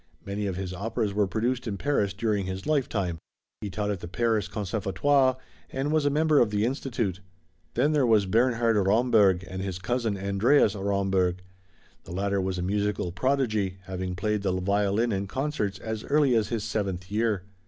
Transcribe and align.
Many 0.25 0.47
of 0.47 0.55
his 0.55 0.73
operas 0.73 1.13
were 1.13 1.27
produced 1.27 1.67
in 1.67 1.77
Paris 1.77 2.11
during 2.11 2.47
his 2.47 2.65
lifetime. 2.65 3.19
He 3.59 3.69
taught 3.69 3.91
at 3.91 3.99
the 3.99 4.07
Paris 4.07 4.47
Conservatoire, 4.47 5.37
and 5.69 5.91
was 5.93 6.07
a 6.07 6.09
member 6.09 6.39
of 6.39 6.49
the 6.49 6.65
Institute. 6.65 7.19
Then 7.75 7.91
there 7.91 8.07
was 8.07 8.25
Bernhard 8.25 8.77
Romberg, 8.77 9.45
and 9.47 9.61
his 9.61 9.77
cousin 9.77 10.17
Andreas 10.17 10.73
Romberg. 10.73 11.43
The 12.05 12.13
latter 12.13 12.41
was 12.41 12.57
a 12.57 12.63
musical 12.63 13.11
prodigy, 13.11 13.77
having 13.83 14.15
played 14.15 14.41
the 14.41 14.53
violin 14.59 15.11
in 15.11 15.27
concerts 15.27 15.77
as 15.77 16.03
early 16.05 16.33
as 16.33 16.49
his 16.49 16.63
seventh 16.63 17.11
year. 17.11 17.43